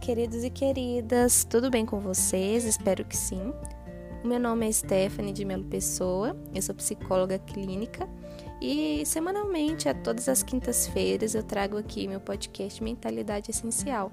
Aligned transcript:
queridos 0.00 0.42
e 0.42 0.50
queridas, 0.50 1.44
tudo 1.44 1.70
bem 1.70 1.84
com 1.84 2.00
vocês? 2.00 2.64
Espero 2.64 3.04
que 3.04 3.14
sim. 3.14 3.52
O 4.24 4.26
meu 4.26 4.40
nome 4.40 4.66
é 4.66 4.72
Stephanie 4.72 5.32
de 5.32 5.44
Melo 5.44 5.64
Pessoa, 5.64 6.34
eu 6.54 6.62
sou 6.62 6.74
psicóloga 6.74 7.38
clínica 7.38 8.08
e 8.62 9.04
semanalmente, 9.04 9.90
a 9.90 9.94
todas 9.94 10.26
as 10.26 10.42
quintas-feiras, 10.42 11.34
eu 11.34 11.42
trago 11.42 11.76
aqui 11.76 12.08
meu 12.08 12.18
podcast 12.18 12.82
Mentalidade 12.82 13.50
Essencial. 13.50 14.10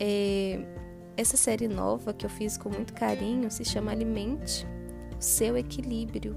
É, 0.00 0.64
essa 1.18 1.36
série 1.36 1.68
nova 1.68 2.14
que 2.14 2.24
eu 2.24 2.30
fiz 2.30 2.56
com 2.56 2.70
muito 2.70 2.94
carinho 2.94 3.50
se 3.50 3.64
chama 3.64 3.92
Alimente 3.92 4.66
o 5.18 5.22
Seu 5.22 5.54
Equilíbrio. 5.54 6.34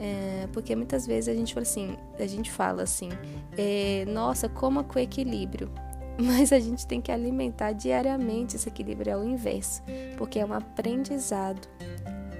É, 0.00 0.48
porque 0.52 0.74
muitas 0.74 1.06
vezes 1.06 1.28
a 1.28 1.34
gente 1.34 1.54
fala 1.54 1.62
assim, 1.62 1.96
a 2.18 2.26
gente 2.26 2.50
fala 2.50 2.82
assim, 2.82 3.10
é, 3.56 4.04
nossa, 4.08 4.48
coma 4.48 4.82
com 4.82 4.98
equilíbrio. 4.98 5.70
Mas 6.18 6.52
a 6.52 6.60
gente 6.60 6.86
tem 6.86 7.00
que 7.00 7.10
alimentar 7.10 7.72
diariamente 7.72 8.56
esse 8.56 8.68
equilíbrio 8.68 9.16
ao 9.16 9.24
inverso, 9.24 9.82
porque 10.16 10.38
é 10.38 10.46
um 10.46 10.52
aprendizado 10.52 11.68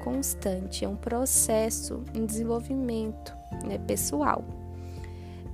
constante, 0.02 0.84
é 0.84 0.88
um 0.88 0.96
processo 0.96 2.02
em 2.14 2.26
desenvolvimento 2.26 3.34
né, 3.64 3.78
pessoal. 3.78 4.44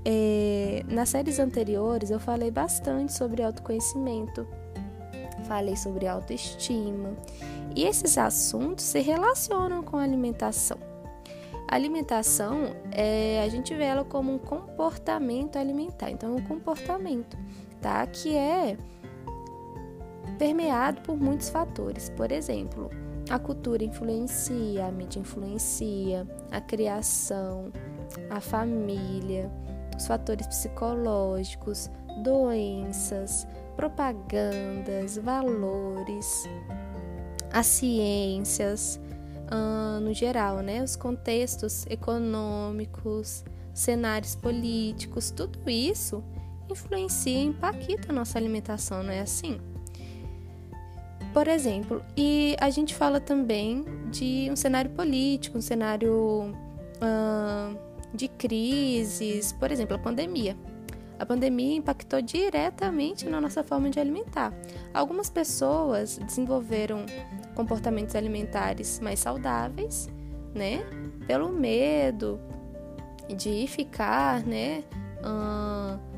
É, 0.05 0.83
nas 0.88 1.10
séries 1.10 1.38
anteriores 1.38 2.10
eu 2.10 2.19
falei 2.19 2.51
bastante 2.51 3.12
sobre 3.12 3.43
autoconhecimento, 3.43 4.46
falei 5.46 5.77
sobre 5.77 6.07
autoestima 6.07 7.15
e 7.77 7.84
esses 7.84 8.16
assuntos 8.16 8.84
se 8.84 9.01
relacionam 9.01 9.82
com 9.82 9.96
a 9.96 10.02
alimentação. 10.02 10.79
A 11.68 11.77
alimentação, 11.77 12.74
é, 12.91 13.43
a 13.45 13.48
gente 13.48 13.73
vê 13.74 13.84
ela 13.84 14.05
como 14.05 14.34
um 14.34 14.38
comportamento 14.38 15.57
alimentar, 15.57 16.10
então 16.10 16.32
é 16.32 16.41
um 16.41 16.43
comportamento 16.43 17.37
tá? 17.80 18.07
que 18.07 18.37
é 18.37 18.77
permeado 20.38 21.01
por 21.02 21.16
muitos 21.16 21.51
fatores. 21.51 22.10
Por 22.10 22.32
exemplo, 22.32 22.91
a 23.29 23.38
cultura 23.38 23.85
influencia, 23.85 24.87
a 24.87 24.91
mídia 24.91 25.21
influencia, 25.21 26.27
a 26.51 26.60
criação, 26.60 27.71
a 28.30 28.40
família, 28.40 29.51
os 29.96 30.07
fatores 30.07 30.46
psicológicos, 30.46 31.90
doenças, 32.23 33.46
propagandas, 33.77 35.16
valores, 35.18 36.49
as 37.52 37.66
ciências, 37.66 39.01
uh, 39.52 40.01
no 40.01 40.15
geral, 40.15 40.60
né? 40.60 40.83
Os 40.83 40.96
contextos 40.96 41.87
econômicos, 41.87 43.45
cenários 43.74 44.35
políticos, 44.35 45.30
tudo 45.30 45.68
isso 45.68 46.24
influencia 46.73 47.38
e 47.38 47.45
impacta 47.45 48.10
a 48.10 48.13
nossa 48.13 48.38
alimentação, 48.38 49.02
não 49.02 49.13
é 49.13 49.21
assim? 49.21 49.60
Por 51.32 51.46
exemplo, 51.46 52.02
e 52.16 52.57
a 52.60 52.71
gente 52.71 52.95
fala 52.95 53.21
também 53.21 53.85
de 54.10 54.49
um 54.51 54.57
cenário 54.57 54.90
político, 54.90 55.59
um 55.59 55.60
cenário 55.60 56.52
uh, 56.96 57.79
de 58.12 58.27
crises, 58.27 59.52
por 59.52 59.71
exemplo, 59.71 59.95
a 59.95 59.99
pandemia. 59.99 60.57
A 61.21 61.27
pandemia 61.27 61.77
impactou 61.77 62.21
diretamente 62.21 63.29
na 63.29 63.40
nossa 63.40 63.62
forma 63.62 63.90
de 63.90 64.00
alimentar. 64.00 64.53
Algumas 64.93 65.28
pessoas 65.28 66.19
desenvolveram 66.19 67.05
comportamentos 67.55 68.16
alimentares 68.16 68.99
mais 69.00 69.21
saudáveis, 69.21 70.09
né? 70.55 70.82
Pelo 71.27 71.53
medo 71.53 72.41
de 73.37 73.66
ficar, 73.69 74.43
né? 74.44 74.82
Uh, 75.21 76.09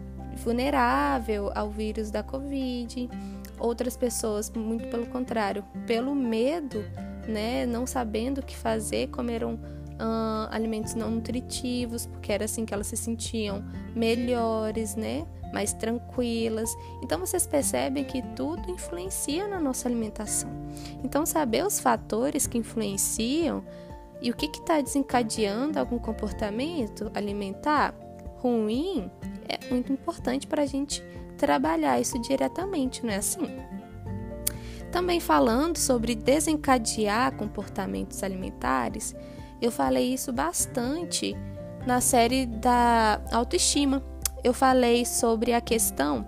vulnerável 0.42 1.50
ao 1.54 1.70
vírus 1.70 2.10
da 2.10 2.22
Covid. 2.22 3.08
Outras 3.58 3.96
pessoas, 3.96 4.50
muito 4.50 4.88
pelo 4.88 5.06
contrário, 5.06 5.64
pelo 5.86 6.14
medo, 6.14 6.84
né, 7.28 7.64
não 7.64 7.86
sabendo 7.86 8.38
o 8.38 8.42
que 8.42 8.56
fazer, 8.56 9.08
comeram 9.08 9.58
alimentos 10.50 10.96
não 10.96 11.12
nutritivos, 11.12 12.06
porque 12.06 12.32
era 12.32 12.46
assim 12.46 12.64
que 12.64 12.74
elas 12.74 12.88
se 12.88 12.96
sentiam 12.96 13.62
melhores, 13.94 14.96
né, 14.96 15.24
mais 15.52 15.72
tranquilas. 15.72 16.74
Então 17.00 17.20
vocês 17.20 17.46
percebem 17.46 18.02
que 18.02 18.20
tudo 18.34 18.68
influencia 18.68 19.46
na 19.46 19.60
nossa 19.60 19.86
alimentação. 19.86 20.50
Então 21.04 21.24
saber 21.24 21.64
os 21.64 21.78
fatores 21.78 22.48
que 22.48 22.58
influenciam 22.58 23.62
e 24.20 24.30
o 24.30 24.34
que 24.34 24.46
está 24.46 24.80
desencadeando 24.80 25.78
algum 25.78 26.00
comportamento 26.00 27.08
alimentar 27.14 27.94
ruim 28.42 29.10
é 29.48 29.70
muito 29.70 29.92
importante 29.92 30.46
para 30.46 30.62
a 30.62 30.66
gente 30.66 31.02
trabalhar 31.38 32.00
isso 32.00 32.18
diretamente, 32.18 33.04
não 33.04 33.12
é 33.12 33.16
assim? 33.16 33.46
Também 34.90 35.20
falando 35.20 35.78
sobre 35.78 36.14
desencadear 36.14 37.34
comportamentos 37.36 38.22
alimentares, 38.22 39.14
eu 39.60 39.70
falei 39.70 40.12
isso 40.12 40.32
bastante 40.32 41.36
na 41.86 42.00
série 42.00 42.46
da 42.46 43.20
autoestima. 43.30 44.02
Eu 44.44 44.52
falei 44.52 45.06
sobre 45.06 45.52
a 45.52 45.60
questão 45.60 46.26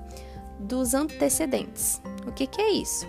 dos 0.59 0.95
antecedentes. 0.95 2.01
O 2.27 2.33
que, 2.33 2.47
que 2.47 2.61
é 2.61 2.71
isso? 2.73 3.07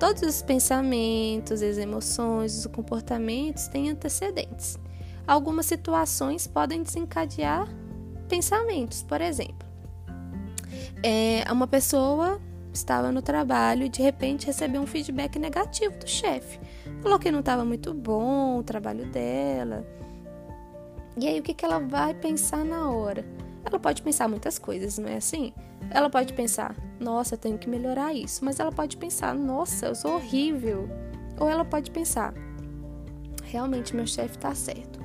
Todos 0.00 0.22
os 0.22 0.42
pensamentos, 0.42 1.62
as 1.62 1.78
emoções, 1.78 2.58
os 2.58 2.66
comportamentos 2.66 3.68
têm 3.68 3.90
antecedentes. 3.90 4.78
Algumas 5.26 5.66
situações 5.66 6.46
podem 6.46 6.82
desencadear 6.82 7.68
pensamentos. 8.26 9.02
Por 9.02 9.20
exemplo, 9.20 9.66
é, 11.02 11.44
uma 11.50 11.66
pessoa 11.66 12.40
estava 12.72 13.10
no 13.10 13.22
trabalho 13.22 13.84
e 13.84 13.88
de 13.88 14.02
repente 14.02 14.46
recebeu 14.46 14.82
um 14.82 14.86
feedback 14.86 15.38
negativo 15.38 15.98
do 15.98 16.08
chefe. 16.08 16.60
Falou 17.02 17.18
que 17.18 17.30
não 17.30 17.40
estava 17.40 17.64
muito 17.64 17.94
bom 17.94 18.58
o 18.58 18.62
trabalho 18.62 19.06
dela. 19.06 19.86
E 21.18 21.26
aí 21.26 21.40
o 21.40 21.42
que, 21.42 21.54
que 21.54 21.64
ela 21.64 21.78
vai 21.78 22.12
pensar 22.12 22.64
na 22.64 22.90
hora? 22.90 23.24
Ela 23.64 23.80
pode 23.80 24.02
pensar 24.02 24.28
muitas 24.28 24.58
coisas, 24.58 24.98
não 24.98 25.08
é 25.08 25.16
assim? 25.16 25.52
Ela 25.90 26.10
pode 26.10 26.32
pensar, 26.34 26.76
nossa, 27.00 27.34
eu 27.34 27.38
tenho 27.38 27.58
que 27.58 27.68
melhorar 27.68 28.12
isso. 28.12 28.44
Mas 28.44 28.60
ela 28.60 28.70
pode 28.70 28.96
pensar, 28.96 29.34
nossa, 29.34 29.86
eu 29.86 29.94
sou 29.94 30.14
horrível. 30.14 30.88
Ou 31.38 31.48
ela 31.48 31.64
pode 31.64 31.90
pensar, 31.90 32.34
realmente 33.44 33.96
meu 33.96 34.06
chefe 34.06 34.36
está 34.36 34.54
certo. 34.54 35.00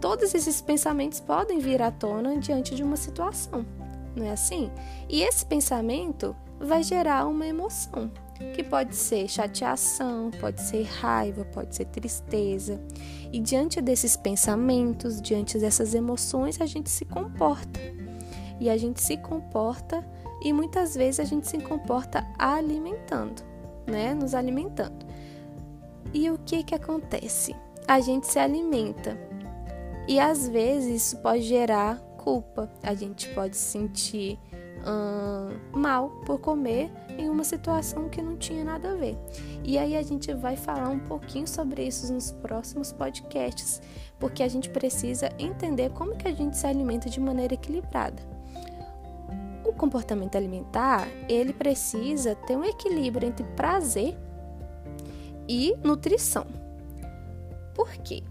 Todos 0.00 0.34
esses 0.34 0.60
pensamentos 0.60 1.20
podem 1.20 1.58
vir 1.58 1.82
à 1.82 1.90
tona 1.90 2.38
diante 2.38 2.74
de 2.74 2.82
uma 2.82 2.96
situação, 2.96 3.64
não 4.14 4.26
é 4.26 4.30
assim? 4.30 4.70
E 5.08 5.22
esse 5.22 5.44
pensamento 5.44 6.34
vai 6.58 6.82
gerar 6.82 7.26
uma 7.26 7.46
emoção, 7.46 8.10
que 8.54 8.62
pode 8.62 8.96
ser 8.96 9.28
chateação, 9.28 10.30
pode 10.40 10.60
ser 10.60 10.84
raiva, 10.84 11.44
pode 11.46 11.74
ser 11.74 11.86
tristeza. 11.86 12.80
E 13.32 13.40
diante 13.40 13.80
desses 13.80 14.16
pensamentos, 14.16 15.20
diante 15.20 15.58
dessas 15.58 15.94
emoções, 15.94 16.60
a 16.60 16.66
gente 16.66 16.90
se 16.90 17.04
comporta. 17.04 17.80
E 18.58 18.68
a 18.68 18.76
gente 18.76 19.00
se 19.00 19.16
comporta 19.16 20.04
e 20.42 20.52
muitas 20.52 20.94
vezes 20.94 21.20
a 21.20 21.24
gente 21.24 21.48
se 21.48 21.58
comporta 21.58 22.26
alimentando, 22.38 23.42
né? 23.86 24.14
Nos 24.14 24.34
alimentando. 24.34 25.06
E 26.12 26.30
o 26.30 26.38
que 26.38 26.62
que 26.62 26.74
acontece? 26.74 27.54
A 27.86 28.00
gente 28.00 28.26
se 28.26 28.38
alimenta 28.38 29.18
e 30.10 30.18
às 30.18 30.48
vezes 30.48 31.04
isso 31.04 31.18
pode 31.18 31.42
gerar 31.42 32.00
culpa. 32.18 32.68
A 32.82 32.94
gente 32.94 33.28
pode 33.28 33.56
se 33.56 33.62
sentir 33.62 34.36
hum, 34.84 35.56
mal 35.72 36.10
por 36.26 36.40
comer 36.40 36.90
em 37.16 37.30
uma 37.30 37.44
situação 37.44 38.08
que 38.08 38.20
não 38.20 38.36
tinha 38.36 38.64
nada 38.64 38.90
a 38.90 38.96
ver. 38.96 39.16
E 39.62 39.78
aí 39.78 39.96
a 39.96 40.02
gente 40.02 40.34
vai 40.34 40.56
falar 40.56 40.88
um 40.88 40.98
pouquinho 40.98 41.46
sobre 41.46 41.86
isso 41.86 42.12
nos 42.12 42.32
próximos 42.32 42.90
podcasts, 42.90 43.80
porque 44.18 44.42
a 44.42 44.48
gente 44.48 44.68
precisa 44.68 45.30
entender 45.38 45.92
como 45.92 46.16
que 46.16 46.26
a 46.26 46.32
gente 46.32 46.56
se 46.56 46.66
alimenta 46.66 47.08
de 47.08 47.20
maneira 47.20 47.54
equilibrada. 47.54 48.20
O 49.64 49.72
comportamento 49.72 50.34
alimentar, 50.34 51.06
ele 51.28 51.52
precisa 51.52 52.34
ter 52.34 52.56
um 52.56 52.64
equilíbrio 52.64 53.28
entre 53.28 53.46
prazer 53.54 54.18
e 55.48 55.76
nutrição. 55.84 56.48
Por 57.76 57.92
quê? 57.98 58.24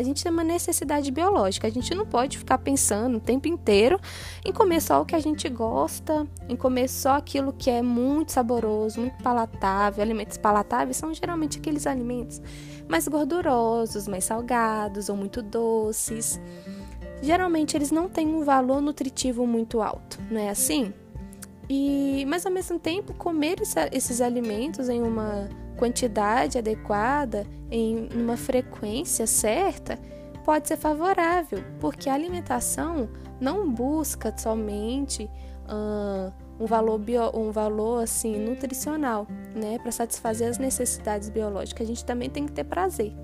A 0.00 0.02
gente 0.02 0.22
tem 0.22 0.32
uma 0.32 0.44
necessidade 0.44 1.10
biológica. 1.10 1.66
A 1.66 1.70
gente 1.70 1.94
não 1.94 2.06
pode 2.06 2.38
ficar 2.38 2.58
pensando 2.58 3.18
o 3.18 3.20
tempo 3.20 3.48
inteiro 3.48 4.00
em 4.44 4.52
comer 4.52 4.80
só 4.80 5.02
o 5.02 5.04
que 5.04 5.14
a 5.14 5.20
gente 5.20 5.48
gosta, 5.48 6.26
em 6.48 6.56
comer 6.56 6.88
só 6.88 7.16
aquilo 7.16 7.52
que 7.52 7.68
é 7.70 7.82
muito 7.82 8.32
saboroso, 8.32 9.00
muito 9.00 9.22
palatável. 9.22 10.02
Alimentos 10.02 10.38
palatáveis 10.38 10.96
são 10.96 11.12
geralmente 11.12 11.58
aqueles 11.58 11.86
alimentos 11.86 12.40
mais 12.88 13.06
gordurosos, 13.06 14.08
mais 14.08 14.24
salgados 14.24 15.08
ou 15.08 15.16
muito 15.16 15.42
doces. 15.42 16.40
Geralmente 17.22 17.76
eles 17.76 17.90
não 17.90 18.08
têm 18.08 18.26
um 18.28 18.44
valor 18.44 18.80
nutritivo 18.80 19.46
muito 19.46 19.82
alto, 19.82 20.18
não 20.30 20.40
é 20.40 20.48
assim? 20.48 20.92
E, 21.68 22.24
mas 22.26 22.44
ao 22.44 22.50
mesmo 22.50 22.78
tempo, 22.78 23.14
comer 23.14 23.60
esses 23.92 24.20
alimentos 24.20 24.88
em 24.88 25.02
uma 25.02 25.48
quantidade 25.76 26.58
adequada, 26.58 27.46
em 27.70 28.08
uma 28.14 28.36
frequência 28.36 29.26
certa, 29.26 29.98
pode 30.44 30.68
ser 30.68 30.76
favorável, 30.76 31.62
porque 31.78 32.08
a 32.08 32.14
alimentação 32.14 33.08
não 33.40 33.70
busca 33.70 34.34
somente 34.36 35.30
uh, 35.66 36.32
um 36.58 36.66
valor 36.66 36.98
bio, 36.98 37.30
um 37.34 37.50
valor 37.50 38.02
assim 38.02 38.36
nutricional, 38.38 39.26
né, 39.54 39.78
para 39.78 39.90
satisfazer 39.90 40.48
as 40.48 40.58
necessidades 40.58 41.30
biológicas. 41.30 41.86
A 41.86 41.88
gente 41.88 42.04
também 42.04 42.28
tem 42.28 42.46
que 42.46 42.52
ter 42.52 42.64
prazer. 42.64 43.14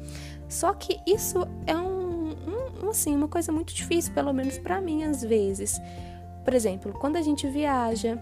Só 0.48 0.72
que 0.72 0.98
isso 1.06 1.46
é 1.66 1.76
um, 1.76 2.34
um 2.82 2.88
assim 2.88 3.14
uma 3.14 3.28
coisa 3.28 3.52
muito 3.52 3.74
difícil, 3.74 4.14
pelo 4.14 4.32
menos 4.32 4.58
para 4.58 4.80
mim 4.80 5.04
às 5.04 5.22
vezes. 5.22 5.78
Por 6.44 6.54
exemplo, 6.54 6.92
quando 6.92 7.16
a 7.16 7.22
gente 7.22 7.46
viaja, 7.48 8.18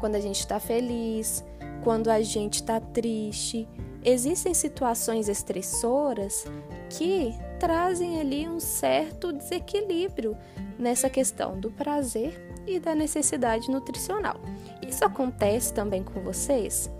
quando 0.00 0.14
a 0.14 0.20
gente 0.20 0.38
está 0.38 0.58
feliz, 0.58 1.44
quando 1.82 2.08
a 2.10 2.20
gente 2.22 2.56
está 2.56 2.80
triste, 2.80 3.68
existem 4.04 4.54
situações 4.54 5.28
estressoras 5.28 6.44
que 6.88 7.34
trazem 7.58 8.20
ali 8.20 8.48
um 8.48 8.60
certo 8.60 9.32
desequilíbrio 9.32 10.36
nessa 10.78 11.10
questão 11.10 11.58
do 11.58 11.70
prazer 11.70 12.62
e 12.66 12.78
da 12.78 12.94
necessidade 12.94 13.70
nutricional. 13.70 14.40
Isso 14.86 15.04
acontece 15.04 15.72
também 15.72 16.02
com 16.02 16.20
vocês? 16.20 16.90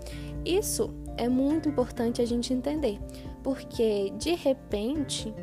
Isso 0.45 0.93
é 1.17 1.27
muito 1.27 1.69
importante 1.69 2.21
a 2.21 2.25
gente 2.25 2.53
entender, 2.53 2.99
porque 3.43 4.11
de 4.17 4.35
repente 4.35 5.33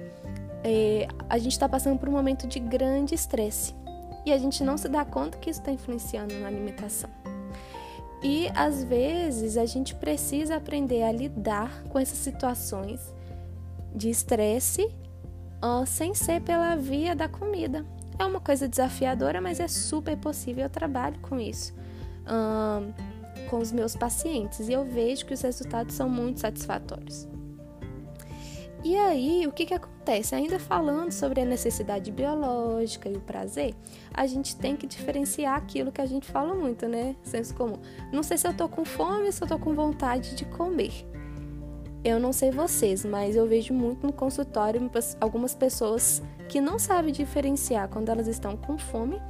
é, 0.65 1.07
a 1.29 1.39
gente 1.39 1.53
está 1.53 1.69
passando 1.69 1.99
por 1.99 2.09
um 2.09 2.13
momento 2.13 2.47
de 2.47 2.59
grande 2.59 3.15
estresse 3.15 3.75
e 4.27 4.33
a 4.33 4.39
gente 4.39 4.63
não 4.63 4.77
se 4.77 4.89
dá 4.89 5.05
conta 5.05 5.39
que 5.39 5.51
isso 5.51 5.61
está 5.61 5.73
influenciando 5.73 6.35
na 6.35 6.49
alimentação. 6.49 7.11
E 8.23 8.49
às 8.55 8.83
vezes 8.85 9.57
a 9.57 9.65
gente 9.65 9.95
precisa 9.95 10.57
aprender 10.57 11.03
a 11.03 11.13
lidar 11.13 11.85
com 11.85 11.99
essas 11.99 12.19
situações 12.19 13.01
de 13.95 14.11
estresse 14.11 14.91
sem 15.87 16.15
ser 16.15 16.41
pela 16.43 16.75
via 16.77 17.15
da 17.15 17.29
comida. 17.29 17.85
É 18.19 18.25
uma 18.25 18.41
coisa 18.41 18.69
desafiadora, 18.69 19.41
mas 19.41 19.61
é 19.61 19.69
super 19.69 20.17
possível. 20.17 20.65
Eu 20.65 20.71
trabalho 20.71 21.19
com 21.21 21.39
isso 21.39 21.73
com 23.49 23.59
os 23.59 23.73
meus 23.73 23.97
pacientes 23.97 24.69
e 24.69 24.73
eu 24.73 24.85
vejo 24.85 25.25
que 25.25 25.35
os 25.35 25.41
resultados 25.41 25.95
são 25.95 26.09
muito 26.09 26.41
satisfatórios. 26.41 27.27
E 28.85 28.97
aí, 28.97 29.45
o 29.47 29.53
que, 29.53 29.67
que 29.67 29.75
acontece? 29.75 30.35
Ainda 30.35 30.59
falando 30.59 31.11
sobre 31.11 31.41
a 31.41 31.45
necessidade 31.45 32.13
biológica 32.13 33.09
e 33.09 33.17
o 33.17 33.21
prazer, 33.21 33.75
a 34.15 34.25
gente 34.27 34.55
tem 34.55 34.77
que 34.77 34.87
diferenciar 34.87 35.57
aquilo 35.57 35.91
que 35.91 36.01
a 36.01 36.07
gente 36.07 36.31
fala 36.31 36.55
muito, 36.55 36.87
né? 36.87 37.17
Senso 37.25 37.55
comum. 37.55 37.79
Não 38.13 38.23
sei 38.23 38.39
se 38.39 38.47
eu 38.47 38.55
tô 38.55 38.69
com 38.69 38.85
fome 38.85 39.27
ou 39.27 39.33
se 39.33 39.43
eu 39.43 39.49
tô 39.49 39.59
com 39.59 39.75
vontade 39.75 40.37
de 40.37 40.45
comer. 40.45 40.93
Eu 42.05 42.21
não 42.21 42.33
sei 42.33 42.53
vocês, 42.53 43.05
mas 43.05 43.35
eu 43.35 43.49
vejo 43.49 43.75
muito 43.75 44.07
no 44.07 44.13
consultório 44.13 44.89
algumas 45.21 45.55
pessoas 45.57 46.23
que 46.49 46.61
não 46.61 46.79
sabem 46.79 47.13
diferenciar 47.13 47.89
quando 47.89 48.09
elas 48.11 48.29
estão 48.29 48.57
com 48.57 48.79
fome 48.79 49.21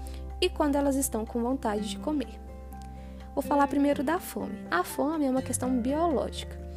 e 0.42 0.50
quando 0.50 0.76
elas 0.76 0.94
estão 0.94 1.24
com 1.24 1.40
vontade 1.40 1.88
de 1.88 1.98
comer. 1.98 2.38
Vou 3.34 3.42
falar 3.42 3.66
primeiro 3.66 4.02
da 4.04 4.18
fome. 4.18 4.58
A 4.70 4.84
fome 4.84 5.24
é 5.24 5.30
uma 5.30 5.42
questão 5.42 5.80
biológica 5.80 6.67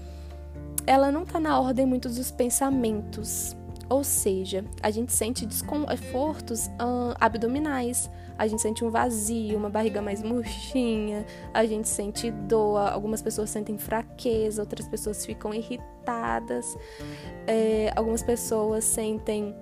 ela 0.85 1.11
não 1.11 1.23
está 1.23 1.39
na 1.39 1.59
ordem 1.59 1.85
muito 1.85 2.09
dos 2.09 2.31
pensamentos. 2.31 3.55
Ou 3.89 4.05
seja, 4.05 4.63
a 4.81 4.89
gente 4.89 5.11
sente 5.11 5.45
desconfortos 5.45 6.67
uh, 6.67 7.13
abdominais, 7.19 8.09
a 8.37 8.47
gente 8.47 8.61
sente 8.61 8.85
um 8.85 8.89
vazio, 8.89 9.57
uma 9.57 9.69
barriga 9.69 10.01
mais 10.01 10.23
murchinha, 10.23 11.25
a 11.53 11.65
gente 11.65 11.89
sente 11.89 12.31
dor, 12.31 12.77
algumas 12.77 13.21
pessoas 13.21 13.49
sentem 13.49 13.77
fraqueza, 13.77 14.61
outras 14.61 14.87
pessoas 14.87 15.25
ficam 15.25 15.53
irritadas, 15.53 16.77
é, 17.45 17.91
algumas 17.93 18.23
pessoas 18.23 18.85
sentem 18.85 19.53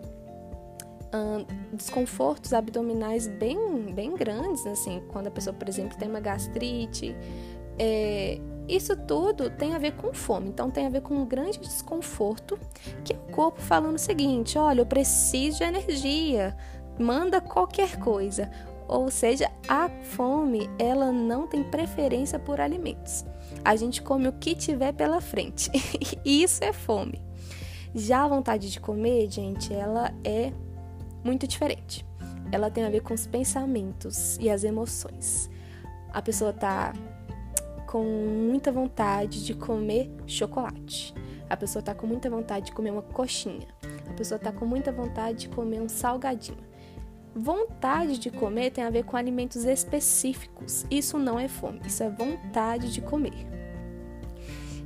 uh, 1.10 1.46
desconfortos 1.74 2.54
abdominais 2.54 3.28
bem, 3.28 3.92
bem 3.96 4.16
grandes, 4.16 4.64
assim, 4.68 5.02
quando 5.10 5.26
a 5.26 5.32
pessoa, 5.32 5.56
por 5.56 5.68
exemplo, 5.68 5.98
tem 5.98 6.08
uma 6.08 6.20
gastrite. 6.20 7.16
É, 7.80 8.40
isso 8.70 8.96
tudo 8.96 9.50
tem 9.50 9.74
a 9.74 9.80
ver 9.80 9.94
com 9.94 10.14
fome, 10.14 10.50
então 10.50 10.70
tem 10.70 10.86
a 10.86 10.90
ver 10.90 11.02
com 11.02 11.16
um 11.16 11.26
grande 11.26 11.60
desconforto, 11.60 12.60
que 13.04 13.14
é 13.14 13.16
o 13.16 13.32
corpo 13.34 13.60
falando 13.60 13.96
o 13.96 14.00
seguinte: 14.00 14.58
olha, 14.58 14.82
eu 14.82 14.86
preciso 14.86 15.58
de 15.58 15.64
energia, 15.64 16.56
manda 17.00 17.42
qualquer 17.42 17.98
coisa. 17.98 18.50
Ou 18.88 19.12
seja, 19.12 19.52
a 19.68 19.88
fome, 20.02 20.68
ela 20.80 21.12
não 21.12 21.48
tem 21.48 21.64
preferência 21.64 22.40
por 22.40 22.60
alimentos. 22.60 23.24
A 23.64 23.76
gente 23.76 24.02
come 24.02 24.28
o 24.28 24.34
que 24.34 24.56
tiver 24.56 24.94
pela 24.94 25.22
frente. 25.22 25.70
Isso 26.26 26.64
é 26.64 26.74
fome. 26.74 27.22
Já 27.94 28.24
a 28.24 28.28
vontade 28.28 28.72
de 28.72 28.80
comer, 28.80 29.30
gente, 29.30 29.74
ela 29.74 30.12
é 30.24 30.52
muito 31.24 31.48
diferente. 31.48 32.06
Ela 32.52 32.72
tem 32.72 32.84
a 32.84 32.90
ver 32.90 33.02
com 33.02 33.14
os 33.14 33.28
pensamentos 33.28 34.38
e 34.40 34.50
as 34.50 34.64
emoções. 34.64 35.50
A 36.12 36.22
pessoa 36.22 36.52
tá 36.52 36.94
com 37.90 38.04
muita 38.04 38.72
vontade 38.72 39.44
de 39.44 39.56
comer 39.56 40.12
chocolate. 40.28 41.12
A 41.50 41.58
pessoa 41.58 41.80
está 41.80 41.96
com 41.96 42.06
muita 42.06 42.30
vontade 42.30 42.68
de 42.68 42.72
comer 42.72 42.92
uma 42.92 43.02
coxinha. 43.02 43.68
A 44.08 44.14
pessoa 44.14 44.36
está 44.36 44.52
com 44.52 44.64
muita 44.64 44.92
vontade 44.92 45.40
de 45.40 45.50
comer 45.50 45.82
um 45.82 45.90
salgadinho. 45.90 46.60
Vontade 47.36 48.20
de 48.20 48.30
comer 48.30 48.70
tem 48.70 48.84
a 48.84 48.92
ver 48.92 49.06
com 49.06 49.18
alimentos 49.18 49.66
específicos. 49.66 50.86
Isso 50.92 51.18
não 51.18 51.40
é 51.40 51.48
fome, 51.48 51.82
isso 51.84 52.04
é 52.04 52.10
vontade 52.12 52.94
de 52.94 53.02
comer. 53.02 53.48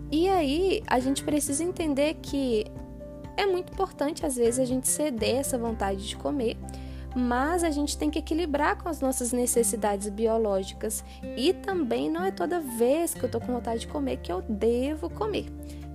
E 0.09 0.29
aí 0.29 0.81
a 0.87 0.97
gente 0.97 1.25
precisa 1.25 1.61
entender 1.61 2.13
que 2.21 2.63
é 3.35 3.45
muito 3.45 3.73
importante 3.73 4.25
às 4.25 4.37
vezes 4.37 4.61
a 4.61 4.65
gente 4.65 4.87
ceder 4.87 5.39
essa 5.39 5.57
vontade 5.57 6.07
de 6.07 6.15
comer 6.15 6.55
mas 7.15 7.63
a 7.63 7.69
gente 7.69 7.97
tem 7.97 8.09
que 8.09 8.19
equilibrar 8.19 8.81
com 8.81 8.89
as 8.89 8.99
nossas 8.99 9.31
necessidades 9.31 10.09
biológicas 10.09 11.03
e 11.37 11.53
também 11.53 12.09
não 12.09 12.23
é 12.23 12.31
toda 12.31 12.59
vez 12.59 13.13
que 13.13 13.23
eu 13.23 13.29
tô 13.29 13.39
com 13.39 13.53
vontade 13.53 13.81
de 13.81 13.87
comer 13.87 14.17
que 14.17 14.31
eu 14.31 14.41
devo 14.41 15.09
comer. 15.09 15.45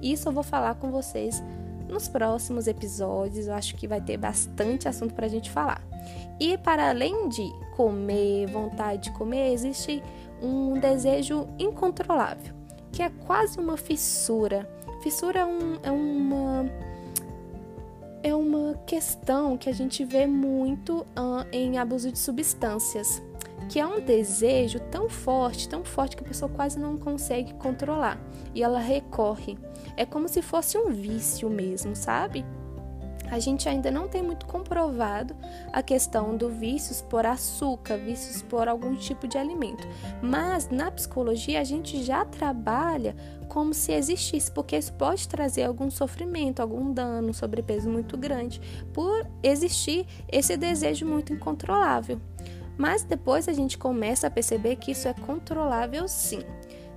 Isso 0.00 0.28
eu 0.28 0.32
vou 0.32 0.44
falar 0.44 0.76
com 0.76 0.90
vocês 0.90 1.42
nos 1.88 2.06
próximos 2.06 2.66
episódios, 2.66 3.46
eu 3.46 3.54
acho 3.54 3.74
que 3.74 3.88
vai 3.88 4.00
ter 4.00 4.16
bastante 4.16 4.86
assunto 4.86 5.14
para 5.14 5.26
a 5.26 5.28
gente 5.28 5.50
falar. 5.50 5.82
E 6.38 6.56
para 6.58 6.90
além 6.90 7.28
de 7.28 7.50
comer, 7.74 8.46
vontade 8.46 9.04
de 9.04 9.12
comer, 9.12 9.52
existe 9.52 10.02
um 10.40 10.74
desejo 10.74 11.48
incontrolável, 11.58 12.54
que 12.92 13.02
é 13.02 13.10
quase 13.26 13.58
uma 13.58 13.76
fissura. 13.76 14.68
Fissura 15.02 15.40
é, 15.40 15.44
um, 15.44 15.78
é 15.82 15.90
uma 15.90 16.66
é 18.22 18.34
uma 18.34 18.74
questão 18.86 19.56
que 19.56 19.68
a 19.68 19.72
gente 19.72 20.04
vê 20.04 20.26
muito 20.26 21.00
uh, 21.00 21.46
em 21.52 21.78
abuso 21.78 22.10
de 22.10 22.18
substâncias, 22.18 23.22
que 23.68 23.78
é 23.78 23.86
um 23.86 24.00
desejo 24.00 24.80
tão 24.80 25.08
forte, 25.08 25.68
tão 25.68 25.84
forte 25.84 26.16
que 26.16 26.24
a 26.24 26.26
pessoa 26.26 26.50
quase 26.50 26.78
não 26.78 26.96
consegue 26.96 27.54
controlar 27.54 28.18
e 28.54 28.62
ela 28.62 28.78
recorre. 28.78 29.58
É 29.96 30.04
como 30.04 30.28
se 30.28 30.42
fosse 30.42 30.78
um 30.78 30.90
vício 30.90 31.48
mesmo, 31.50 31.94
sabe? 31.94 32.44
A 33.30 33.38
gente 33.38 33.68
ainda 33.68 33.90
não 33.90 34.08
tem 34.08 34.22
muito 34.22 34.46
comprovado 34.46 35.36
a 35.72 35.82
questão 35.82 36.36
do 36.36 36.48
vícios 36.48 37.02
por 37.02 37.26
açúcar, 37.26 37.96
vícios 37.96 38.42
por 38.42 38.68
algum 38.68 38.94
tipo 38.96 39.28
de 39.28 39.36
alimento. 39.36 39.86
Mas 40.22 40.68
na 40.70 40.90
psicologia 40.90 41.60
a 41.60 41.64
gente 41.64 42.02
já 42.02 42.24
trabalha 42.24 43.14
como 43.48 43.72
se 43.72 43.92
existisse, 43.92 44.50
porque 44.50 44.76
isso 44.76 44.92
pode 44.94 45.26
trazer 45.26 45.64
algum 45.64 45.90
sofrimento, 45.90 46.60
algum 46.60 46.92
dano, 46.92 47.30
um 47.30 47.32
sobrepeso 47.32 47.88
muito 47.88 48.16
grande, 48.16 48.60
por 48.92 49.26
existir 49.42 50.06
esse 50.30 50.56
desejo 50.56 51.06
muito 51.06 51.32
incontrolável. 51.32 52.20
Mas 52.76 53.02
depois 53.02 53.48
a 53.48 53.52
gente 53.52 53.76
começa 53.76 54.26
a 54.26 54.30
perceber 54.30 54.76
que 54.76 54.92
isso 54.92 55.08
é 55.08 55.14
controlável 55.14 56.06
sim. 56.06 56.42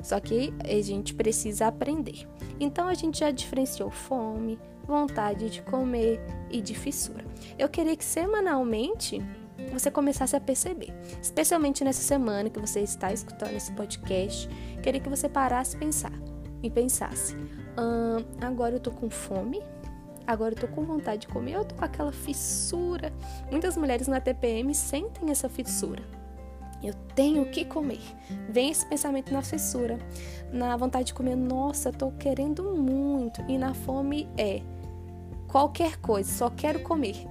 Só 0.02 0.20
que 0.20 0.54
a 0.64 0.82
gente 0.82 1.14
precisa 1.14 1.68
aprender. 1.68 2.28
Então 2.60 2.88
a 2.88 2.94
gente 2.94 3.20
já 3.20 3.32
diferenciou 3.32 3.90
fome, 3.90 4.60
vontade 4.92 5.50
de 5.50 5.62
comer 5.64 6.20
e 6.52 6.62
de 6.62 6.76
fissura. 6.76 7.26
Eu 7.58 7.70
queria 7.70 7.96
que 7.96 8.04
semanalmente 8.06 9.22
você 9.72 9.90
começasse 9.90 10.36
a 10.36 10.40
perceber, 10.40 10.94
especialmente 11.22 11.84
nessa 11.84 12.02
semana 12.02 12.50
que 12.50 12.60
você 12.60 12.82
está 12.82 13.12
escutando 13.14 13.54
esse 13.54 13.72
podcast, 13.72 14.50
queria 14.84 15.00
que 15.00 15.10
você 15.10 15.30
parasse 15.30 15.78
pensar 15.78 16.14
e 16.62 16.70
pensasse: 16.70 17.36
hum, 17.36 18.26
agora 18.42 18.76
eu 18.76 18.80
tô 18.80 18.92
com 18.92 19.10
fome, 19.10 19.62
agora 20.28 20.54
eu 20.54 20.60
tô 20.60 20.68
com 20.68 20.84
vontade 20.84 21.22
de 21.22 21.28
comer, 21.28 21.54
eu 21.54 21.66
tô 21.66 21.76
com 21.76 21.86
aquela 21.86 22.12
fissura. 22.12 23.14
Muitas 23.50 23.78
mulheres 23.78 24.08
na 24.08 24.20
TPM 24.20 24.74
sentem 24.76 25.32
essa 25.32 25.48
fissura. 25.48 26.04
Eu 26.84 26.96
tenho 27.16 27.46
que 27.46 27.64
comer. 27.64 28.02
Vem 28.50 28.72
esse 28.72 28.86
pensamento 28.86 29.32
na 29.32 29.44
fissura, 29.44 30.00
na 30.52 30.76
vontade 30.76 31.06
de 31.06 31.14
comer, 31.14 31.36
nossa, 31.36 31.92
tô 31.92 32.12
querendo 32.12 32.64
muito. 32.76 33.42
E 33.48 33.58
na 33.58 33.74
fome 33.74 34.28
é 34.36 34.62
qualquer 35.52 35.98
coisa, 35.98 36.32
só 36.32 36.50
quero 36.50 36.80
comer. 36.80 37.28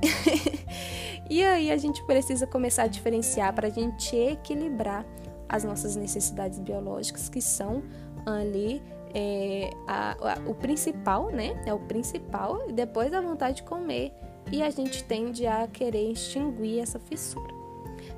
e 1.29 1.43
aí 1.43 1.71
a 1.71 1.77
gente 1.79 2.05
precisa 2.05 2.47
começar 2.47 2.83
a 2.83 2.87
diferenciar 2.87 3.55
para 3.55 3.69
a 3.69 3.71
gente 3.71 4.15
equilibrar 4.15 5.07
as 5.49 5.65
nossas 5.65 5.97
necessidades 5.97 6.59
biológicas, 6.59 7.29
que 7.31 7.41
são 7.41 7.83
ali 8.27 8.83
é, 9.15 9.71
a, 9.89 10.13
a, 10.13 10.39
o 10.47 10.55
principal, 10.55 11.31
né? 11.31 11.61
É 11.67 11.73
o 11.73 11.79
principal, 11.79 12.69
e 12.69 12.73
depois 12.73 13.13
a 13.15 13.23
vontade 13.23 13.57
de 13.57 13.63
comer, 13.63 14.13
e 14.53 14.63
a 14.63 14.69
gente 14.69 15.03
tende 15.05 15.47
a 15.47 15.67
querer 15.67 16.13
extinguir 16.13 16.81
essa 16.81 16.99
fissura. 16.99 17.55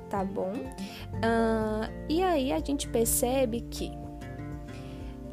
tá 0.09 0.23
bom? 0.23 0.51
Uh, 0.51 1.89
e 2.09 2.21
aí 2.21 2.51
a 2.51 2.59
gente 2.59 2.89
percebe 2.89 3.61
que 3.61 3.91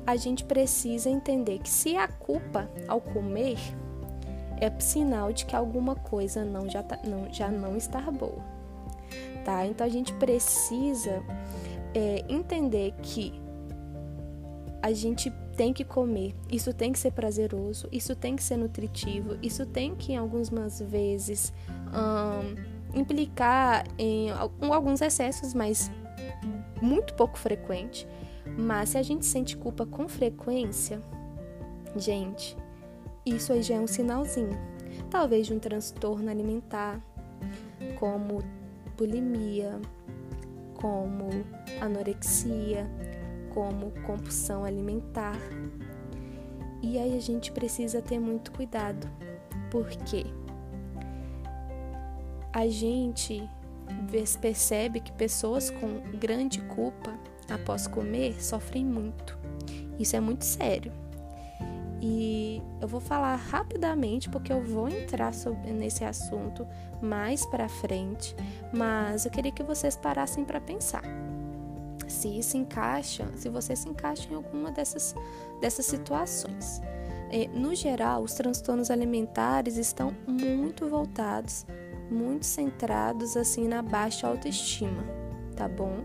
a 0.07 0.17
gente 0.17 0.45
precisa 0.45 1.11
entender 1.11 1.59
que 1.59 1.69
se 1.69 1.97
a 1.97 2.09
culpa 2.09 2.71
ao 2.89 3.01
comer 3.01 3.59
é 4.61 4.71
sinal 4.79 5.33
de 5.33 5.47
que 5.47 5.57
alguma 5.57 5.95
coisa 5.95 6.45
não 6.45 6.69
já, 6.69 6.83
tá, 6.83 6.99
não, 7.05 7.33
já 7.33 7.51
não 7.51 7.77
está 7.77 8.01
boa, 8.11 8.45
tá? 9.45 9.67
Então 9.67 9.87
a 9.87 9.91
gente 9.91 10.13
precisa 10.15 11.23
é, 11.95 12.25
entender 12.29 12.95
que 13.03 13.41
a 14.83 14.93
gente 14.93 15.31
tem 15.57 15.73
que 15.73 15.85
comer, 15.85 16.35
isso 16.51 16.73
tem 16.73 16.93
que 16.93 16.99
ser 16.99 17.13
prazeroso, 17.13 17.87
isso 17.93 18.15
tem 18.17 18.35
que 18.35 18.43
ser 18.43 18.57
nutritivo, 18.57 19.37
isso 19.43 19.67
tem 19.67 19.95
que, 19.95 20.13
em 20.13 20.17
algumas 20.17 20.81
vezes, 20.81 21.53
hum, 21.69 22.55
implicar 22.95 23.85
em 23.99 24.31
alguns 24.31 25.03
excessos, 25.03 25.53
mas 25.53 25.91
muito 26.81 27.15
pouco 27.15 27.39
frequente. 27.39 28.09
Mas 28.59 28.91
se 28.91 28.99
a 28.99 29.03
gente 29.03 29.27
sente 29.27 29.57
culpa 29.57 29.85
com 29.85 30.09
frequência, 30.09 31.01
gente, 31.95 32.57
isso 33.25 33.53
aí 33.53 33.63
já 33.63 33.75
é 33.77 33.81
um 33.81 33.87
sinalzinho. 33.87 34.59
Talvez 35.11 35.47
de 35.47 35.55
um 35.55 35.59
transtorno 35.59 36.31
alimentar, 36.31 37.01
como 37.99 38.43
bulimia, 38.97 39.81
como 40.75 41.29
anorexia, 41.81 42.89
como 43.53 43.91
compulsão 44.03 44.65
alimentar. 44.65 45.39
E 46.83 46.99
aí 46.99 47.17
a 47.17 47.21
gente 47.21 47.53
precisa 47.53 48.01
ter 48.01 48.19
muito 48.19 48.53
cuidado, 48.53 49.07
porque 49.71 50.25
a 52.53 52.67
gente 52.69 53.49
percebe 54.41 55.01
que 55.01 55.13
pessoas 55.13 55.71
com 55.71 56.01
grande 56.19 56.61
culpa 56.63 57.13
após 57.49 57.87
comer 57.87 58.43
sofrem 58.43 58.85
muito. 58.85 59.39
Isso 59.99 60.17
é 60.17 60.21
muito 60.21 60.45
sério. 60.45 60.93
E 62.01 62.63
eu 62.81 62.89
vou 62.89 63.01
falar 63.01 63.37
rapidamente 63.37 64.31
porque 64.31 64.53
eu 64.53 64.63
vou 64.63 64.89
entrar 64.89 65.35
sobre, 65.35 65.71
nesse 65.71 66.03
assunto 66.03 66.67
mais 67.03 67.45
para 67.47 67.69
frente, 67.69 68.35
mas 68.73 69.27
eu 69.27 69.31
queria 69.31 69.53
que 69.53 69.63
vocês 69.63 69.97
parassem 69.97 70.45
para 70.45 70.61
pensar 70.61 71.03
se 72.11 72.29
isso 72.29 72.57
encaixa, 72.57 73.27
se 73.37 73.49
você 73.49 73.75
se 73.75 73.89
encaixa 73.89 74.29
em 74.31 74.35
alguma 74.35 74.71
dessas, 74.71 75.15
dessas 75.61 75.87
situações. 75.87 76.83
É, 77.31 77.47
no 77.49 77.75
geral, 77.75 78.23
os 78.23 78.35
transtornos 78.35 78.91
alimentares 78.91 79.77
estão 79.77 80.15
muito 80.27 80.89
voltados, 80.89 81.65
muito 82.11 82.45
centrados 82.45 83.37
assim 83.37 83.69
na 83.69 83.81
baixa 83.81 84.27
autoestima, 84.27 85.05
tá 85.57 85.69
bom? 85.69 85.99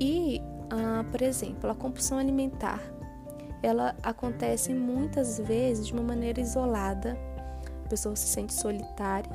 E, 0.00 0.40
ah, 0.70 1.04
por 1.10 1.20
exemplo, 1.20 1.70
a 1.70 1.74
compulsão 1.74 2.18
alimentar, 2.18 2.80
ela 3.62 3.94
acontece 4.02 4.72
muitas 4.72 5.38
vezes 5.38 5.86
de 5.86 5.92
uma 5.92 6.02
maneira 6.02 6.40
isolada. 6.40 7.16
A 7.84 7.88
pessoa 7.88 8.16
se 8.16 8.26
sente 8.26 8.52
solitária 8.52 9.30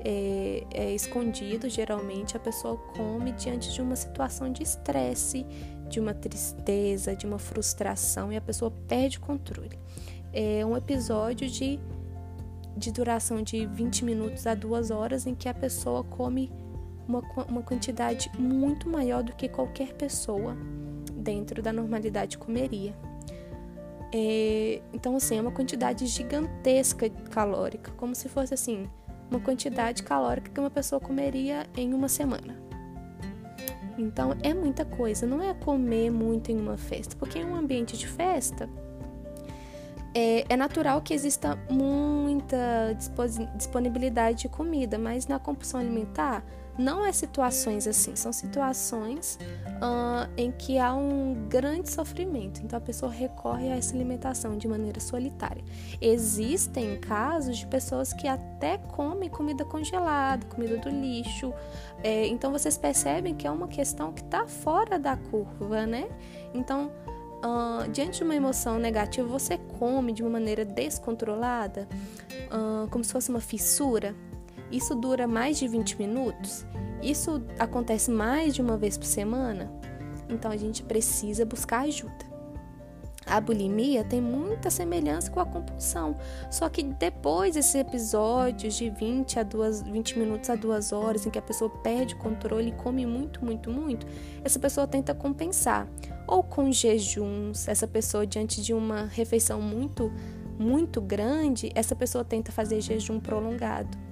é, 0.00 0.64
é 0.70 0.94
escondido, 0.94 1.68
geralmente 1.68 2.36
a 2.36 2.40
pessoa 2.40 2.76
come 2.96 3.32
diante 3.32 3.72
de 3.72 3.82
uma 3.82 3.96
situação 3.96 4.52
de 4.52 4.62
estresse, 4.62 5.44
de 5.88 5.98
uma 5.98 6.14
tristeza, 6.14 7.16
de 7.16 7.26
uma 7.26 7.38
frustração 7.38 8.32
e 8.32 8.36
a 8.36 8.40
pessoa 8.40 8.70
perde 8.86 9.18
o 9.18 9.20
controle. 9.20 9.78
É 10.32 10.64
um 10.64 10.76
episódio 10.76 11.48
de, 11.48 11.78
de 12.76 12.92
duração 12.92 13.42
de 13.42 13.66
20 13.66 14.04
minutos 14.04 14.46
a 14.46 14.54
2 14.54 14.90
horas 14.90 15.26
em 15.26 15.34
que 15.34 15.48
a 15.48 15.54
pessoa 15.54 16.04
come 16.04 16.52
uma, 17.06 17.20
uma 17.48 17.62
quantidade 17.62 18.30
muito 18.38 18.88
maior 18.88 19.22
do 19.22 19.32
que 19.32 19.48
qualquer 19.48 19.94
pessoa 19.94 20.56
dentro 21.14 21.62
da 21.62 21.72
normalidade 21.72 22.36
comeria. 22.38 22.94
É, 24.12 24.80
então, 24.92 25.16
assim, 25.16 25.38
é 25.38 25.40
uma 25.40 25.52
quantidade 25.52 26.06
gigantesca 26.06 27.10
calórica, 27.30 27.90
como 27.92 28.14
se 28.14 28.28
fosse 28.28 28.54
assim, 28.54 28.88
uma 29.30 29.40
quantidade 29.40 30.02
calórica 30.02 30.50
que 30.50 30.60
uma 30.60 30.70
pessoa 30.70 31.00
comeria 31.00 31.66
em 31.76 31.92
uma 31.92 32.08
semana. 32.08 32.56
Então 33.98 34.36
é 34.42 34.54
muita 34.54 34.84
coisa, 34.84 35.26
não 35.26 35.42
é 35.42 35.52
comer 35.52 36.10
muito 36.10 36.52
em 36.52 36.56
uma 36.56 36.76
festa, 36.76 37.16
porque 37.16 37.40
em 37.40 37.44
um 37.44 37.56
ambiente 37.56 37.98
de 37.98 38.06
festa 38.06 38.68
é, 40.14 40.44
é 40.48 40.56
natural 40.56 41.02
que 41.02 41.12
exista 41.12 41.58
muita 41.68 42.96
disponibilidade 43.56 44.42
de 44.42 44.48
comida, 44.48 44.96
mas 44.98 45.26
na 45.26 45.38
compulsão 45.38 45.80
alimentar 45.80 46.44
não 46.78 47.04
é 47.04 47.10
situações 47.10 47.88
assim, 47.88 48.14
são 48.14 48.32
situações 48.32 49.36
uh, 49.78 50.30
em 50.36 50.52
que 50.52 50.78
há 50.78 50.94
um 50.94 51.46
grande 51.48 51.90
sofrimento. 51.90 52.60
Então 52.62 52.78
a 52.78 52.80
pessoa 52.80 53.10
recorre 53.10 53.70
a 53.70 53.76
essa 53.76 53.94
alimentação 53.94 54.56
de 54.56 54.68
maneira 54.68 55.00
solitária. 55.00 55.62
Existem 56.00 56.98
casos 57.00 57.58
de 57.58 57.66
pessoas 57.66 58.12
que 58.12 58.26
até 58.26 58.78
comem 58.78 59.28
comida 59.28 59.64
congelada, 59.64 60.46
comida 60.46 60.76
do 60.78 60.88
lixo. 60.88 61.52
É, 62.02 62.26
então 62.26 62.52
vocês 62.52 62.76
percebem 62.76 63.34
que 63.34 63.46
é 63.46 63.50
uma 63.50 63.68
questão 63.68 64.12
que 64.12 64.22
está 64.22 64.46
fora 64.46 64.98
da 64.98 65.16
curva, 65.16 65.86
né? 65.86 66.08
Então 66.54 66.90
Uh, 67.38 67.88
diante 67.92 68.18
de 68.18 68.24
uma 68.24 68.34
emoção 68.34 68.80
negativa, 68.80 69.28
você 69.28 69.58
come 69.78 70.12
de 70.12 70.24
uma 70.24 70.30
maneira 70.30 70.64
descontrolada, 70.64 71.88
uh, 72.50 72.88
como 72.90 73.04
se 73.04 73.12
fosse 73.12 73.30
uma 73.30 73.38
fissura, 73.38 74.12
isso 74.72 74.92
dura 74.96 75.28
mais 75.28 75.56
de 75.56 75.68
20 75.68 75.98
minutos? 75.98 76.66
Isso 77.02 77.42
acontece 77.58 78.10
mais 78.10 78.54
de 78.54 78.60
uma 78.60 78.76
vez 78.76 78.98
por 78.98 79.06
semana? 79.06 79.70
Então 80.28 80.50
a 80.50 80.56
gente 80.56 80.82
precisa 80.82 81.44
buscar 81.44 81.80
ajuda. 81.80 82.28
A 83.28 83.42
bulimia 83.42 84.02
tem 84.04 84.22
muita 84.22 84.70
semelhança 84.70 85.30
com 85.30 85.38
a 85.38 85.44
compulsão, 85.44 86.16
só 86.50 86.66
que 86.70 86.82
depois 86.82 87.54
desses 87.54 87.74
episódios 87.74 88.74
de 88.74 88.88
20 88.88 89.38
a 89.38 89.42
2, 89.42 89.82
20 89.82 90.18
minutos 90.18 90.48
a 90.48 90.56
2 90.56 90.92
horas 90.92 91.26
em 91.26 91.30
que 91.30 91.38
a 91.38 91.42
pessoa 91.42 91.68
perde 91.68 92.14
o 92.14 92.18
controle 92.18 92.70
e 92.70 92.72
come 92.72 93.04
muito, 93.04 93.44
muito, 93.44 93.70
muito, 93.70 94.06
essa 94.42 94.58
pessoa 94.58 94.86
tenta 94.86 95.14
compensar, 95.14 95.86
ou 96.26 96.42
com 96.42 96.72
jejuns, 96.72 97.68
essa 97.68 97.86
pessoa 97.86 98.26
diante 98.26 98.62
de 98.62 98.72
uma 98.72 99.04
refeição 99.04 99.60
muito, 99.60 100.10
muito 100.58 100.98
grande, 100.98 101.70
essa 101.74 101.94
pessoa 101.94 102.24
tenta 102.24 102.50
fazer 102.50 102.80
jejum 102.80 103.20
prolongado 103.20 104.07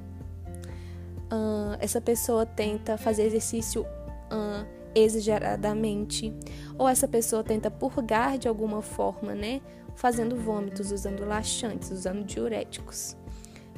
uh, 1.33 1.76
essa 1.80 2.00
pessoa 2.00 2.45
tenta 2.45 2.97
fazer 2.97 3.25
exercício 3.25 3.83
uh, 3.83 4.66
exageradamente, 4.95 6.33
ou 6.78 6.88
essa 6.88 7.06
pessoa 7.06 7.45
tenta 7.45 7.71
purgar 7.71 8.38
de 8.38 8.49
alguma 8.49 8.83
forma, 8.83 9.35
né? 9.35 9.61
Fazendo 9.95 10.37
vômitos, 10.37 10.90
usando 10.92 11.25
laxantes, 11.25 11.90
usando 11.90 12.25
diuréticos. 12.25 13.16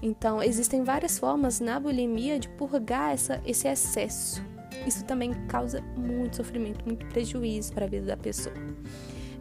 Então, 0.01 0.43
existem 0.43 0.85
várias 0.85 1.19
formas 1.19 1.61
na 1.61 1.79
bulimia 1.81 2.39
de 2.39 2.49
purgar 2.51 3.13
essa, 3.13 3.41
esse 3.45 3.67
excesso. 3.67 4.43
Isso 4.87 5.05
também 5.05 5.33
causa 5.49 5.81
muito 5.97 6.37
sofrimento, 6.37 6.85
muito 6.85 7.05
prejuízo 7.07 7.73
para 7.73 7.85
a 7.85 7.89
vida 7.89 8.07
da 8.07 8.17
pessoa. 8.17 8.55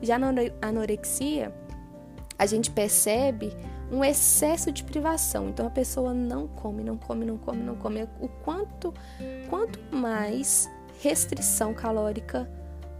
Já 0.02 0.18
na 0.18 0.30
anorexia, 0.62 1.54
a 2.38 2.46
gente 2.46 2.72
percebe 2.72 3.56
um 3.92 4.04
excesso 4.04 4.72
de 4.72 4.84
privação. 4.84 5.50
Então 5.50 5.68
a 5.68 5.70
pessoa 5.70 6.14
não 6.14 6.48
come, 6.48 6.84
não 6.84 6.98
come, 6.98 7.26
não 7.26 7.38
come, 7.38 7.64
não 7.64 7.76
come. 7.76 8.04
O 8.20 8.28
quanto, 8.28 8.94
quanto 9.50 9.80
mais 9.96 10.70
restrição 11.02 11.74
calórica, 11.74 12.50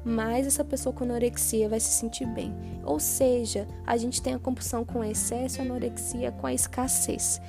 mais 0.04 0.48
essa 0.48 0.64
pessoa 0.64 0.94
com 0.94 1.04
anorexia 1.04 1.68
vai 1.68 1.80
se 1.80 1.90
sentir 1.90 2.26
bem. 2.26 2.56
Ou 2.86 3.00
seja, 3.00 3.68
a 3.86 3.98
gente 3.98 4.22
tem 4.22 4.34
a 4.34 4.40
compulsão 4.40 4.86
com 4.86 5.04
excesso, 5.04 5.62
a 5.62 5.66
anorexia 5.66 6.32
com 6.32 6.48
a 6.48 6.54
escassez. 6.54 7.42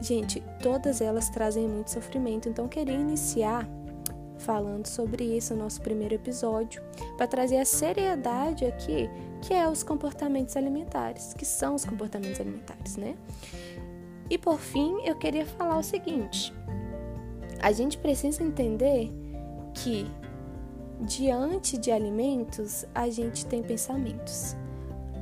Gente, 0.00 0.42
todas 0.62 1.00
elas 1.00 1.28
trazem 1.28 1.68
muito 1.68 1.90
sofrimento. 1.90 2.48
Então 2.48 2.64
eu 2.64 2.68
queria 2.68 2.94
iniciar 2.94 3.68
falando 4.38 4.86
sobre 4.86 5.24
isso 5.24 5.54
no 5.54 5.64
nosso 5.64 5.80
primeiro 5.80 6.14
episódio, 6.14 6.82
para 7.16 7.26
trazer 7.26 7.58
a 7.58 7.64
seriedade 7.64 8.64
aqui 8.64 9.10
que 9.42 9.54
é 9.54 9.68
os 9.68 9.82
comportamentos 9.82 10.56
alimentares, 10.56 11.32
que 11.34 11.44
são 11.44 11.74
os 11.74 11.84
comportamentos 11.84 12.40
alimentares, 12.40 12.96
né? 12.96 13.16
E 14.30 14.36
por 14.36 14.58
fim, 14.58 15.00
eu 15.04 15.16
queria 15.16 15.46
falar 15.46 15.78
o 15.78 15.82
seguinte: 15.82 16.52
a 17.60 17.72
gente 17.72 17.98
precisa 17.98 18.42
entender 18.42 19.10
que 19.74 20.10
diante 21.00 21.78
de 21.78 21.90
alimentos 21.90 22.84
a 22.94 23.08
gente 23.08 23.46
tem 23.46 23.62
pensamentos. 23.62 24.56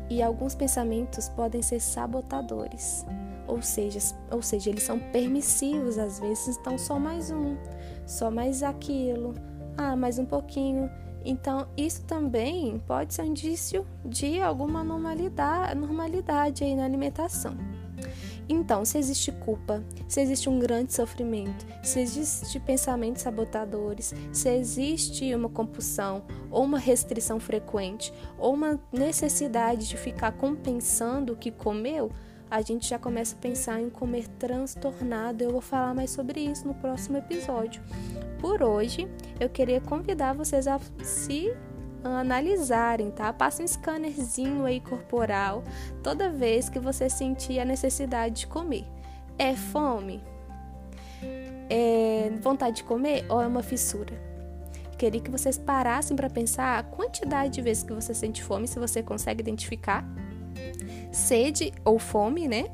E 0.08 0.22
alguns 0.22 0.54
pensamentos 0.54 1.28
podem 1.28 1.60
ser 1.62 1.80
sabotadores, 1.80 3.04
ou 3.46 3.60
seja, 3.60 3.98
ou 4.30 4.40
seja, 4.40 4.70
eles 4.70 4.84
são 4.84 4.98
permissivos 4.98 5.98
às 5.98 6.20
vezes, 6.20 6.56
então 6.56 6.78
só 6.78 6.96
mais 6.96 7.30
um, 7.30 7.56
só 8.06 8.30
mais 8.30 8.62
aquilo, 8.62 9.34
ah, 9.76 9.96
mais 9.96 10.18
um 10.18 10.24
pouquinho. 10.24 10.88
Então, 11.24 11.66
isso 11.76 12.04
também 12.04 12.78
pode 12.86 13.12
ser 13.12 13.22
um 13.22 13.26
indício 13.26 13.84
de 14.04 14.40
alguma 14.40 14.84
normalidade, 14.84 15.78
normalidade 15.78 16.62
aí 16.62 16.76
na 16.76 16.84
alimentação. 16.84 17.56
Então, 18.48 18.84
se 18.84 18.96
existe 18.96 19.32
culpa, 19.32 19.82
se 20.06 20.20
existe 20.20 20.48
um 20.48 20.58
grande 20.58 20.92
sofrimento, 20.92 21.66
se 21.82 21.98
existe 21.98 22.60
pensamentos 22.60 23.22
sabotadores, 23.22 24.14
se 24.32 24.48
existe 24.48 25.34
uma 25.34 25.48
compulsão 25.48 26.22
ou 26.48 26.62
uma 26.62 26.78
restrição 26.78 27.40
frequente 27.40 28.12
ou 28.38 28.54
uma 28.54 28.78
necessidade 28.92 29.88
de 29.88 29.96
ficar 29.96 30.30
compensando 30.32 31.32
o 31.32 31.36
que 31.36 31.50
comeu, 31.50 32.12
a 32.50 32.60
gente 32.62 32.88
já 32.88 32.98
começa 32.98 33.34
a 33.34 33.38
pensar 33.38 33.80
em 33.80 33.90
comer 33.90 34.28
transtornado. 34.38 35.42
Eu 35.42 35.50
vou 35.50 35.60
falar 35.60 35.94
mais 35.94 36.10
sobre 36.10 36.40
isso 36.40 36.66
no 36.66 36.74
próximo 36.74 37.18
episódio. 37.18 37.82
Por 38.38 38.62
hoje, 38.62 39.08
eu 39.40 39.48
queria 39.48 39.80
convidar 39.80 40.32
vocês 40.32 40.66
a 40.66 40.78
se 41.02 41.52
analisarem, 42.04 43.10
tá? 43.10 43.32
Passa 43.32 43.62
um 43.62 43.66
scannerzinho 43.66 44.64
aí 44.64 44.80
corporal 44.80 45.64
toda 46.02 46.30
vez 46.30 46.68
que 46.68 46.78
você 46.78 47.10
sentir 47.10 47.58
a 47.58 47.64
necessidade 47.64 48.40
de 48.40 48.46
comer. 48.46 48.84
É 49.38 49.54
fome? 49.54 50.22
É 51.68 52.30
vontade 52.40 52.76
de 52.76 52.84
comer 52.84 53.26
ou 53.28 53.40
é 53.40 53.46
uma 53.46 53.62
fissura? 53.62 54.14
Queria 54.96 55.20
que 55.20 55.30
vocês 55.30 55.58
parassem 55.58 56.16
para 56.16 56.30
pensar 56.30 56.78
a 56.78 56.82
quantidade 56.82 57.54
de 57.54 57.60
vezes 57.60 57.82
que 57.82 57.92
você 57.92 58.14
sente 58.14 58.42
fome, 58.42 58.66
se 58.66 58.78
você 58.78 59.02
consegue 59.02 59.42
identificar. 59.42 60.04
Sede 61.16 61.72
ou 61.84 61.98
fome, 61.98 62.46
né? 62.46 62.66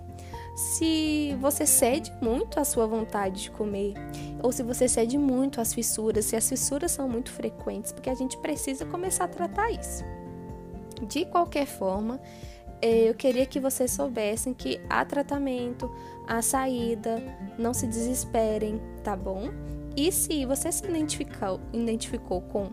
se 0.55 1.35
você 1.41 1.65
cede 1.67 2.13
muito 2.21 2.61
à 2.61 2.65
sua 2.65 2.87
vontade 2.87 3.45
de 3.45 3.51
comer, 3.51 3.95
ou 4.43 4.53
se 4.53 4.63
você 4.63 4.87
cede 4.87 5.17
muito 5.17 5.61
às 5.61 5.73
fissuras, 5.73 6.27
se 6.27 6.37
as 6.37 6.49
fissuras 6.49 6.93
são 6.93 7.09
muito 7.09 7.31
frequentes, 7.31 7.93
porque 7.93 8.11
a 8.11 8.15
gente 8.15 8.37
precisa 8.39 8.85
começar 8.85 9.25
a 9.25 9.29
tratar 9.29 9.71
isso. 9.71 10.05
De 11.09 11.25
qualquer 11.25 11.67
forma, 11.67 12.21
eh, 12.81 13.09
eu 13.09 13.15
queria 13.15 13.47
que 13.47 13.59
vocês 13.59 13.91
soubessem 13.91 14.53
que 14.53 14.81
há 14.91 15.05
tratamento, 15.05 15.91
há 16.29 16.43
saída, 16.43 17.23
não 17.59 17.73
se 17.73 17.87
desesperem, 17.87 18.81
tá 19.03 19.17
bom? 19.17 19.51
E 19.97 20.13
se 20.13 20.45
você 20.45 20.71
se 20.71 20.85
identificou, 20.85 21.61
identificou 21.73 22.43
com 22.43 22.71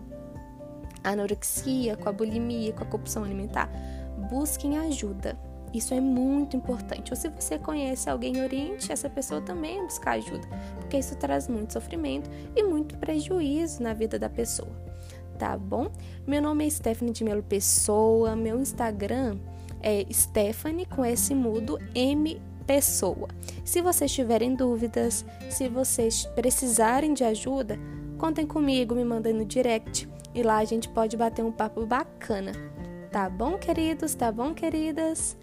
anorexia, 1.02 1.96
com 1.96 2.08
a 2.08 2.12
bulimia, 2.12 2.72
com 2.72 2.82
a 2.82 2.86
compulsão 2.86 3.24
alimentar, 3.24 3.70
busquem 4.30 4.78
ajuda 4.78 5.36
isso 5.72 5.94
é 5.94 6.00
muito 6.00 6.56
importante. 6.56 7.12
Ou 7.12 7.16
se 7.16 7.28
você 7.28 7.58
conhece 7.58 8.08
alguém, 8.08 8.42
oriente 8.42 8.92
essa 8.92 9.08
pessoa 9.08 9.40
também 9.40 9.80
a 9.80 9.84
buscar 9.84 10.12
ajuda, 10.12 10.46
porque 10.76 10.98
isso 10.98 11.16
traz 11.16 11.48
muito 11.48 11.72
sofrimento 11.72 12.30
e 12.56 12.62
muito 12.62 12.96
prejuízo 12.98 13.82
na 13.82 13.92
vida 13.92 14.18
da 14.18 14.28
pessoa. 14.28 14.70
Tá 15.38 15.56
bom? 15.56 15.90
Meu 16.26 16.42
nome 16.42 16.66
é 16.66 16.70
Stephanie 16.70 17.12
de 17.12 17.24
Melo 17.24 17.42
Pessoa, 17.42 18.36
meu 18.36 18.60
Instagram 18.60 19.38
é 19.82 20.04
Stephanie 20.12 20.86
com 20.86 21.04
S 21.04 21.34
mudo 21.34 21.78
M 21.94 22.40
Pessoa. 22.66 23.28
Se 23.64 23.80
vocês 23.80 24.12
tiverem 24.12 24.54
dúvidas, 24.54 25.24
se 25.48 25.68
vocês 25.68 26.26
precisarem 26.34 27.14
de 27.14 27.24
ajuda, 27.24 27.78
contem 28.18 28.46
comigo, 28.46 28.94
me 28.94 29.04
mandem 29.04 29.32
no 29.32 29.44
direct 29.44 30.08
e 30.34 30.42
lá 30.42 30.58
a 30.58 30.64
gente 30.64 30.88
pode 30.88 31.16
bater 31.16 31.44
um 31.44 31.50
papo 31.50 31.84
bacana. 31.84 32.52
Tá 33.10 33.28
bom, 33.28 33.58
queridos? 33.58 34.14
Tá 34.14 34.30
bom, 34.30 34.54
queridas? 34.54 35.36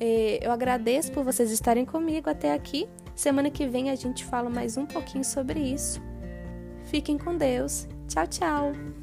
Eu 0.00 0.50
agradeço 0.50 1.12
por 1.12 1.22
vocês 1.22 1.50
estarem 1.50 1.84
comigo 1.84 2.30
até 2.30 2.52
aqui. 2.52 2.88
Semana 3.14 3.50
que 3.50 3.66
vem 3.66 3.90
a 3.90 3.94
gente 3.94 4.24
fala 4.24 4.48
mais 4.48 4.76
um 4.76 4.86
pouquinho 4.86 5.24
sobre 5.24 5.60
isso. 5.60 6.00
Fiquem 6.84 7.18
com 7.18 7.36
Deus. 7.36 7.86
Tchau, 8.08 8.26
tchau! 8.26 8.99